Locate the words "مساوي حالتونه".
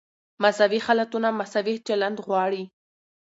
0.43-1.27